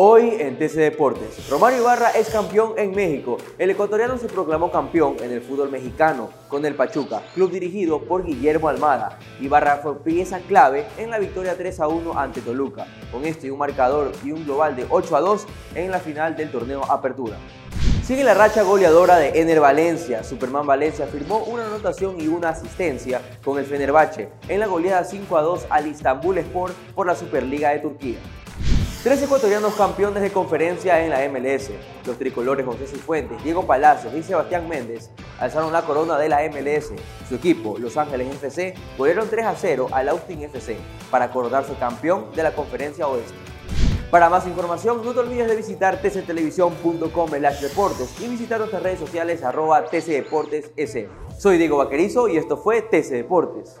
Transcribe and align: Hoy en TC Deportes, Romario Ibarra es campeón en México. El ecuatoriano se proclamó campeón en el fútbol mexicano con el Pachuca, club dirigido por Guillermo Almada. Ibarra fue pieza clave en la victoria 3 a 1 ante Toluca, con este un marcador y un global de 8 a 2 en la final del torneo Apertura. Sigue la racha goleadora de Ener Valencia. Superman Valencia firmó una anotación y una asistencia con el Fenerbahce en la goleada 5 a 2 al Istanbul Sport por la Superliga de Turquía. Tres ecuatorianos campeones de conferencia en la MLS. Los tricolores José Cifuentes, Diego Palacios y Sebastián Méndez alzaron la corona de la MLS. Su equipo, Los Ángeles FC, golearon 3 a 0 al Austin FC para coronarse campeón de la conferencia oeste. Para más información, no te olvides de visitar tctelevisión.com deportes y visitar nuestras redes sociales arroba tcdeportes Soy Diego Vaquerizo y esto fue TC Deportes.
Hoy 0.00 0.36
en 0.38 0.56
TC 0.56 0.74
Deportes, 0.74 1.50
Romario 1.50 1.80
Ibarra 1.80 2.10
es 2.10 2.30
campeón 2.30 2.74
en 2.76 2.92
México. 2.92 3.36
El 3.58 3.70
ecuatoriano 3.70 4.16
se 4.16 4.28
proclamó 4.28 4.70
campeón 4.70 5.16
en 5.20 5.32
el 5.32 5.42
fútbol 5.42 5.72
mexicano 5.72 6.30
con 6.46 6.64
el 6.64 6.76
Pachuca, 6.76 7.20
club 7.34 7.50
dirigido 7.50 8.04
por 8.04 8.24
Guillermo 8.24 8.68
Almada. 8.68 9.18
Ibarra 9.40 9.78
fue 9.78 9.98
pieza 9.98 10.38
clave 10.38 10.86
en 10.98 11.10
la 11.10 11.18
victoria 11.18 11.56
3 11.56 11.80
a 11.80 11.88
1 11.88 12.16
ante 12.16 12.40
Toluca, 12.40 12.86
con 13.10 13.24
este 13.24 13.50
un 13.50 13.58
marcador 13.58 14.12
y 14.22 14.30
un 14.30 14.44
global 14.44 14.76
de 14.76 14.86
8 14.88 15.16
a 15.16 15.20
2 15.20 15.46
en 15.74 15.90
la 15.90 15.98
final 15.98 16.36
del 16.36 16.52
torneo 16.52 16.84
Apertura. 16.84 17.36
Sigue 18.04 18.22
la 18.22 18.34
racha 18.34 18.62
goleadora 18.62 19.16
de 19.16 19.40
Ener 19.40 19.58
Valencia. 19.58 20.22
Superman 20.22 20.64
Valencia 20.64 21.08
firmó 21.08 21.38
una 21.38 21.66
anotación 21.66 22.20
y 22.20 22.28
una 22.28 22.50
asistencia 22.50 23.20
con 23.44 23.58
el 23.58 23.66
Fenerbahce 23.66 24.28
en 24.48 24.60
la 24.60 24.68
goleada 24.68 25.02
5 25.02 25.36
a 25.36 25.42
2 25.42 25.66
al 25.68 25.88
Istanbul 25.88 26.38
Sport 26.38 26.74
por 26.94 27.08
la 27.08 27.16
Superliga 27.16 27.70
de 27.70 27.80
Turquía. 27.80 28.18
Tres 29.08 29.22
ecuatorianos 29.22 29.74
campeones 29.74 30.22
de 30.22 30.30
conferencia 30.30 31.02
en 31.02 31.08
la 31.08 31.26
MLS. 31.30 31.70
Los 32.04 32.18
tricolores 32.18 32.66
José 32.66 32.86
Cifuentes, 32.86 33.42
Diego 33.42 33.66
Palacios 33.66 34.12
y 34.12 34.22
Sebastián 34.22 34.68
Méndez 34.68 35.08
alzaron 35.40 35.72
la 35.72 35.80
corona 35.80 36.18
de 36.18 36.28
la 36.28 36.46
MLS. 36.50 36.92
Su 37.26 37.36
equipo, 37.36 37.78
Los 37.78 37.96
Ángeles 37.96 38.28
FC, 38.34 38.74
golearon 38.98 39.26
3 39.30 39.46
a 39.46 39.54
0 39.56 39.88
al 39.92 40.10
Austin 40.10 40.42
FC 40.42 40.76
para 41.10 41.30
coronarse 41.30 41.72
campeón 41.80 42.26
de 42.36 42.42
la 42.42 42.52
conferencia 42.54 43.08
oeste. 43.08 43.32
Para 44.10 44.28
más 44.28 44.46
información, 44.46 45.02
no 45.02 45.14
te 45.14 45.20
olvides 45.20 45.48
de 45.48 45.56
visitar 45.56 46.02
tctelevisión.com 46.02 47.30
deportes 47.30 48.20
y 48.20 48.28
visitar 48.28 48.58
nuestras 48.58 48.82
redes 48.82 48.98
sociales 48.98 49.42
arroba 49.42 49.86
tcdeportes 49.86 50.70
Soy 51.38 51.56
Diego 51.56 51.78
Vaquerizo 51.78 52.28
y 52.28 52.36
esto 52.36 52.58
fue 52.58 52.82
TC 52.82 53.12
Deportes. 53.12 53.80